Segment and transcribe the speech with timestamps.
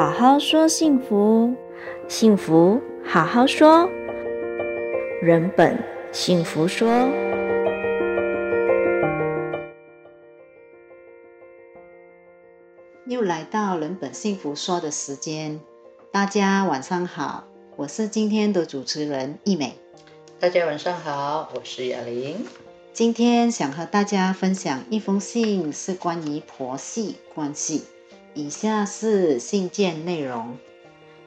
[0.00, 1.54] 好好说幸福，
[2.08, 3.86] 幸福好好说。
[5.20, 5.78] 人本
[6.10, 6.88] 幸福说，
[13.04, 15.60] 又来到人本幸福说的时间。
[16.10, 17.44] 大家晚上好，
[17.76, 19.74] 我是今天的主持人易美。
[20.38, 22.46] 大家晚上好，我是雅玲。
[22.94, 27.84] 今天想和大家分享一封信，是关于婆媳关系。
[28.32, 30.56] 以下是信件内容。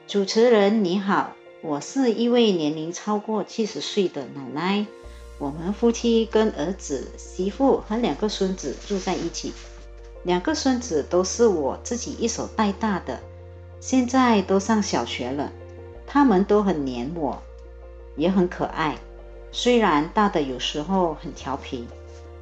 [0.06, 4.86] 主持人你好，我是一位年龄超过七十岁的奶奶。
[5.38, 9.52] 我们夫妻跟儿子、媳妇和两个孙子住在一起。
[10.22, 13.20] 两个孙子都是我自己一手带大的，
[13.80, 15.52] 现在都上小学了。
[16.06, 17.42] 他们都很黏我，
[18.16, 18.96] 也很可爱。
[19.52, 21.86] 虽然大的有时候很调皮，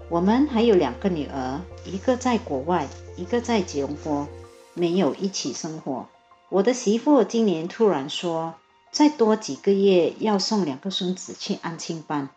[0.09, 4.29] 我们还有两个女儿，一个在国外，一个在吉隆坡，
[4.75, 6.09] 没有一起生活。
[6.49, 8.55] 我的媳妇今年突然说，
[8.91, 12.29] 再多几个月要送两个孙子去安亲班。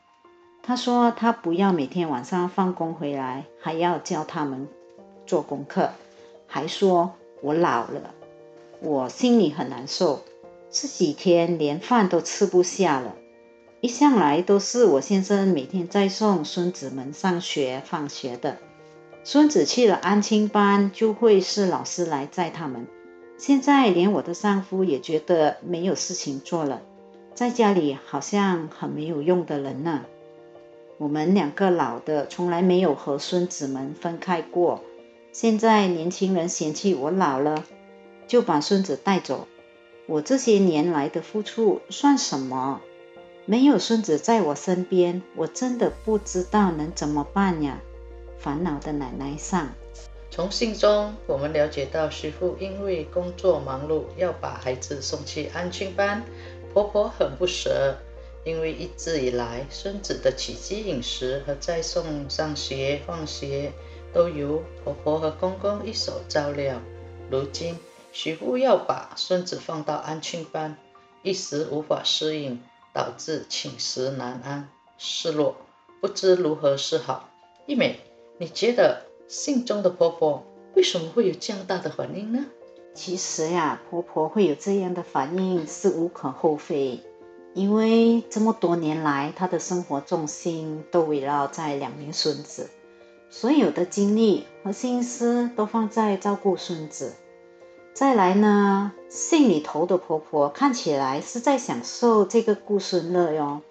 [0.63, 4.67] 她说她不要每天晚上放工回来还要教他们
[5.25, 5.91] 做功课，
[6.47, 8.13] 还说我老了，
[8.79, 10.23] 我心里很难受，
[10.71, 13.15] 这几天连饭都吃不下了。
[13.81, 18.57] 一向来都是我先生每天在送孙子们上学放学的，
[19.27, 22.85] 孙子去了安亲班，就会是老师来载他们。
[23.39, 26.83] 现在连我的丈夫也觉得没有事情做了，
[27.33, 30.05] 在家里好像很没有用的人呢。
[30.99, 34.83] 我们两个老的从来没有和孙子们分开过，
[35.31, 37.63] 现在年轻人嫌弃我老了，
[38.27, 39.47] 就把孙子带走。
[40.05, 42.79] 我这些年来的付出算什么？
[43.47, 47.81] 没有孙子在我身边，我真的不知道能怎么办呀！
[48.45, 49.67] 烦恼的奶奶上。
[50.29, 56.23] 从信中我们了解到，媳妇因为工作忙碌，要把孩子送去安亲班，
[56.71, 57.97] 婆婆很不舍，
[58.43, 63.71] 因为一直以来孙子的起居饮食和再送上学放学
[64.13, 66.79] 都由婆婆和公公一手照料，
[67.31, 67.79] 如今
[68.11, 70.77] 媳妇要把孙子放到安亲班，
[71.23, 72.61] 一时无法适应。
[72.93, 75.57] 导致寝食难安、失落，
[75.99, 77.29] 不知如何是好。
[77.65, 77.99] 一美，
[78.37, 80.43] 你觉得信中的婆婆
[80.75, 82.45] 为什么会有这样大的反应呢？
[82.93, 87.01] 其实呀，婆婆会有这样的反应是无可厚非，
[87.53, 92.69] 因为这么多年来，她的生活重心都围绕在两名孙子，
[93.29, 97.13] 所有的精力和心思都放在照顾孙子。
[97.93, 103.61] 再来呢，信里头的婆婆看起来是在享受这个顾孙乐哟，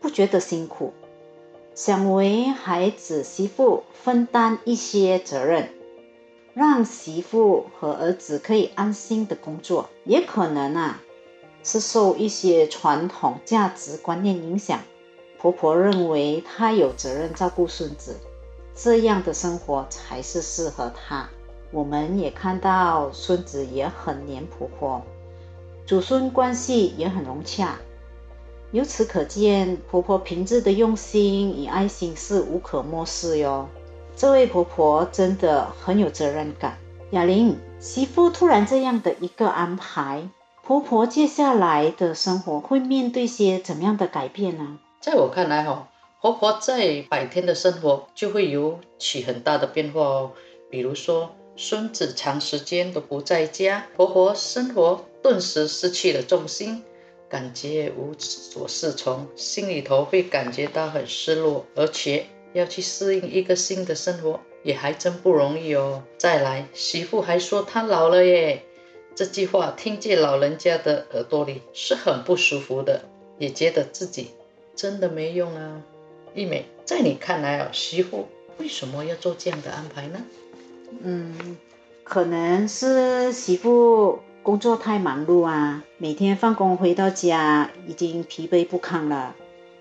[0.00, 0.92] 不觉得辛苦，
[1.82, 5.70] 想为孩子媳妇分担一些责任，
[6.52, 9.88] 让媳妇和儿子可以安心的工作。
[10.04, 11.00] 也可能啊，
[11.64, 14.78] 是受一些传统价值观念影响，
[15.38, 18.14] 婆婆认为她有责任照顾孙子，
[18.74, 21.30] 这样的生活才是适合她。
[21.70, 25.00] 我们也看到孙子也很黏婆婆，
[25.86, 27.78] 祖孙关系也很融洽。
[28.72, 33.68] 由此可见，婆婆平日的用心与爱心是无可漠视哟。
[34.14, 36.78] 这位婆婆真的很有责任感。
[37.10, 40.28] 雅玲，媳妇突然这样的一个安排，
[40.62, 44.78] 婆婆接下来的生活会面对些怎样的改变呢？
[45.00, 45.88] 在我看来，哈，
[46.20, 50.30] 婆婆在白天的生活就会有起很大的变化哦，
[50.70, 51.30] 比如说。
[51.56, 56.82] 孙子长时间都不在家，婆婆生活顿时失去了重心，
[57.30, 66.02] 感觉无所适从，心里头会感觉到很失落，而且要去适应一个新的生活也还真不容易哦。
[66.18, 68.64] 再来，媳妇还说她老了耶，
[69.14, 73.04] 这句话听见老人家的耳朵里是很不舒服的，
[73.38, 74.30] 也觉得自己
[74.74, 75.80] 真的没用啊。
[76.34, 78.26] 一美，在你看来啊，媳妇
[78.58, 80.20] 为什么要做这样的安排呢？
[81.02, 81.56] 嗯，
[82.02, 89.34] 可能是媳妇工作太忙碌啊，每天放工回到家已经疲惫不堪了，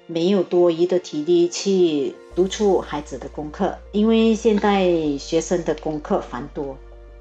[0.05, 3.77] 没有多余的体力去督促孩子的功课。
[3.93, 6.75] 因为现在学生的功课繁多，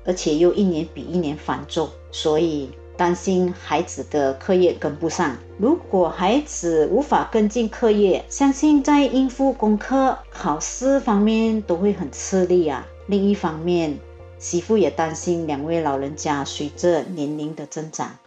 [0.05, 5.37] 而且又一年比一年繁重，所以担心孩子的课业跟不上。
[5.59, 12.85] 如果孩子无法跟进课业，相信在应付功课、考试方面都会很吃力啊。
[13.07, 13.97] 另一方面，
[14.39, 18.19] 媳妇也担心两位老人家随着年龄的增长，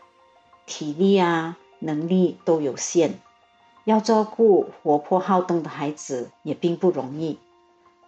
[0.66, 3.14] 体力啊、能力都有限，
[3.86, 7.40] 要照顾活泼好动的孩子也并不容易，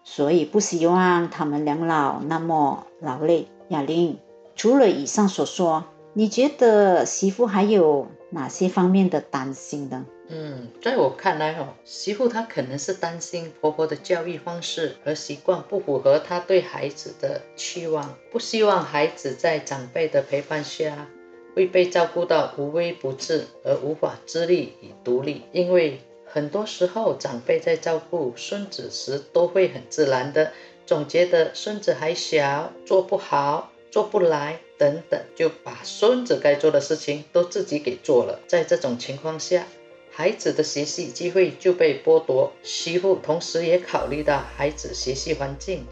[0.03, 3.47] 所以不希望他们两老那么劳累。
[3.69, 4.19] 雅玲，
[4.55, 10.05] 除了以上所说，你觉得媳妇还有哪些方面的担心呢？
[10.27, 21.07] 嗯，在我看来哦，媳妇她可能是担心婆婆的教育方式和习惯不符合她对孩子的期望，不希望孩子在长辈的陪伴下
[21.55, 25.43] 会被照顾到无微不至而无法自立与独立。
[25.51, 30.51] 因为很多时候长辈在照顾孙子时都会很自然的
[30.87, 38.39] 总觉得孙子还小，做不好，做不来等等，就把孙子该做的事情都自己给做了。
[38.47, 39.67] 在这种情况下，
[40.09, 45.85] 孩子的学习机会就被剥夺，媳妇同时也考虑到孩子学习环境，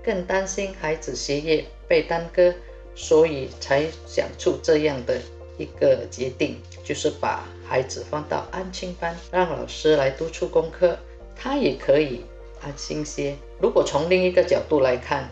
[0.00, 2.54] 更担心孩子学业被耽搁，
[2.94, 5.20] 所以才想出这样的
[5.58, 10.96] 一个决定，就是把孩子放到安亲班，让老师来督促功课，
[11.34, 12.20] 他也可以
[12.62, 13.34] 安心些。
[13.60, 15.28] 如果从另一个角度来看，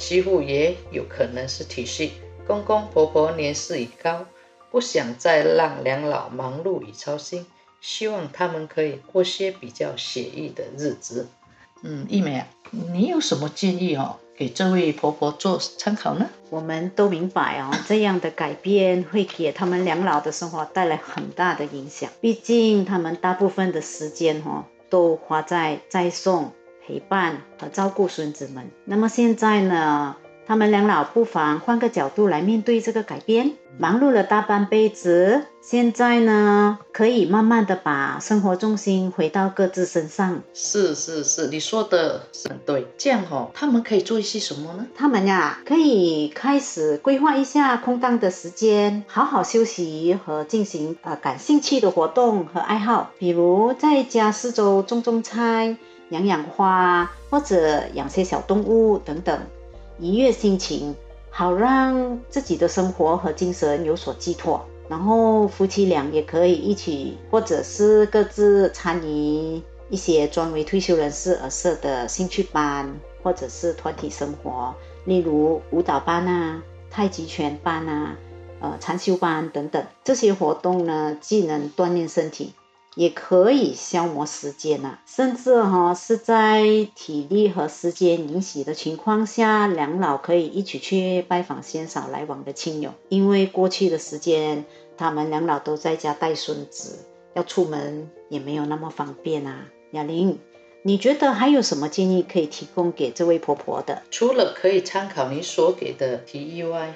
[0.00, 2.08] 媳妇也有可能是体恤
[2.46, 4.24] 公公婆婆年事已高，
[4.70, 7.46] 不想再让两老忙碌与操心。
[7.82, 11.28] 希望他们可以过些比较写意的日子。
[11.82, 12.46] 嗯，一梅啊，
[12.92, 16.28] 你有什么建议哦，给这位婆婆做参考呢？
[16.48, 22.10] 我们都明白哦， 这样的改变会给他们两老的生活带来很大的影响。
[22.22, 26.52] 毕竟他们大部分的时间哦，都花在栽送、
[26.86, 28.70] 陪伴和照顾孙子们。
[28.84, 30.16] 那么现在呢？
[30.46, 33.52] 他们两老不妨换个角度来面对这个改变。
[33.78, 40.42] 忙碌了大半辈子，现在呢，可以慢慢的把生活重心回到各自身上。
[40.52, 42.84] 是是是，你说的是很对。
[42.98, 44.86] 这样哦，他们可以做一些什么呢？
[44.96, 55.76] 他们呀，可以开始规划一下空档的时间，好好休息和进行呃感兴趣的活动和爱好，比如在家四周种种菜、
[56.10, 59.40] 养养花，或者养些小动物等等。
[59.98, 60.94] 愉悦心情，
[61.30, 64.64] 好让自己的生活和精神有所寄托。
[64.88, 72.92] 然后夫妻俩也可以一起，或者是各自参与一些专为退休人士而设的兴趣班，
[73.22, 74.74] 或者是团体生活，
[75.04, 76.60] 例如舞蹈班啊、
[76.90, 78.16] 太极拳班啊、
[78.60, 79.84] 呃禅修班等等。
[80.02, 82.52] 这些活动呢，既能锻炼身体。
[82.96, 92.92] 也可以消磨时间呐，甚至哈是在体力和时间允许的情况下，两老可以一起去拜访鲜少来往的亲友。
[93.08, 94.64] 因为过去的时间，
[94.96, 96.98] 他们两老都在家带孙子，
[97.34, 99.68] 要出门也没有那么方便啊。
[99.92, 100.40] 雅玲，
[100.82, 104.02] 你觉得还有什么建议可以提供给这位婆婆的？
[104.10, 106.94] 除了可以参考你所给的提议外，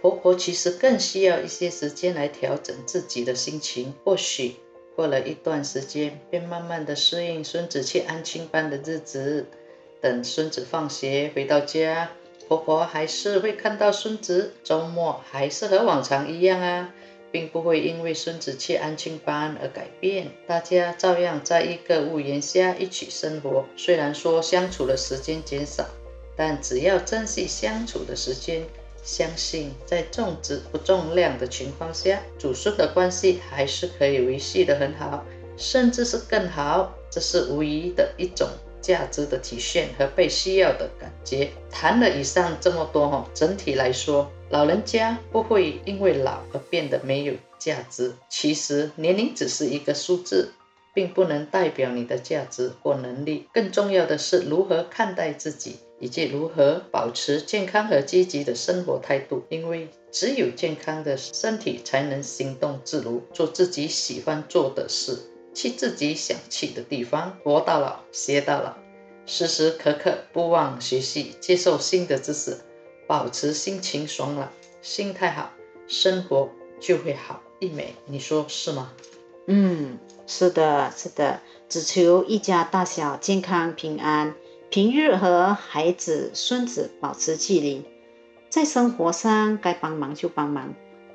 [0.00, 4.54] 婆婆其实更需要一些时间来调整自己的心情，或许。
[4.96, 9.46] 过了一段时间，便慢慢的适应孙子去安亲班的日子。
[10.00, 12.10] 等孙子放学回到家，
[12.46, 14.52] 婆婆还是会看到孙子。
[14.62, 16.92] 周末还是和往常一样啊，
[17.32, 20.28] 并不会因为孙子去安亲班而改变。
[20.46, 23.64] 大家照样在一个屋檐下一起生活。
[23.76, 25.86] 虽然说相处的时间减少，
[26.36, 28.62] 但只要珍惜相处的时间。
[29.04, 35.24] 相信在重质不重量的情况下，祖孙的关系还是可以维系得很好，
[35.56, 36.92] 甚至是更好。
[37.10, 38.48] 这是无疑的一种
[38.80, 41.50] 价值的体现和被需要的感觉。
[41.70, 48.12] 谈了以上这么多哈，整体来说，老人家不会因为老而变得没有价值。
[48.28, 50.52] 其实年龄只是一个数字，
[50.92, 53.48] 并不能代表你的价值或能力。
[53.52, 55.76] 更重要的是如何看待自己。
[56.04, 65.18] 以及如何保持健康和积极的生活态度，因为只有健康的身体，才能行动自如，做自己喜欢做的事，
[65.54, 68.76] 去自己想去的地方，活到老学到老，
[69.24, 72.58] 时时刻刻不忘学习，接受新的知识，
[73.06, 75.54] 保持心情爽朗，心态好，
[75.88, 77.40] 生活就会好。
[77.60, 78.92] 一美，你说是吗？
[79.46, 84.34] 嗯，是的，是的，只求一家大小健康平安。
[84.74, 87.84] 平日和孩子、孙子保持距离，
[88.48, 90.74] 在生活上该帮忙就帮忙，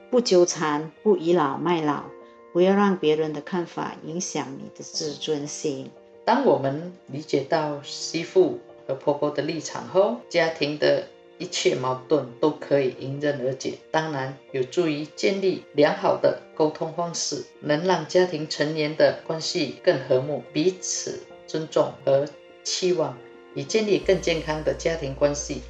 [0.09, 2.05] 不纠缠，不倚老卖老，
[2.53, 5.91] 不要让别人的看法影响你的自尊心。
[6.23, 13.73] 当我们理解到媳妇和婆婆的立场后，家庭的一切矛盾都可以迎刃而解。
[13.91, 22.25] 当然，有助于建立良好的沟通方式，能让家庭成员的关系更和睦，彼此尊重和
[22.63, 23.17] 期望。
[23.55, 25.61] 以建立更健康的家庭关系，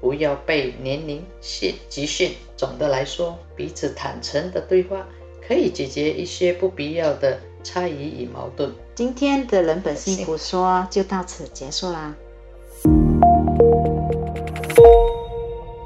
[0.00, 2.30] 不要被年龄限局限。
[2.56, 5.06] 总的来说，彼此坦诚的对话
[5.46, 8.72] 可以解决一些不必要的差疑与矛盾。
[8.94, 12.14] 今天的人本幸福说就到此结束啦。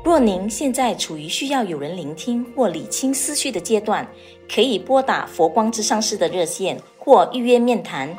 [0.05, 4.07] 若您现在处于需要有人聆听或理清思绪的阶段，
[4.52, 8.17] 可以拨打佛光之上市的热线或预约面谈。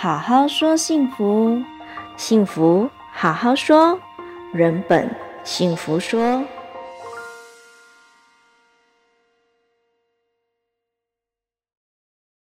[0.00, 1.60] 好好说幸福。
[2.16, 3.98] 幸福好好说
[4.52, 5.10] 人本
[5.42, 6.40] 幸福说。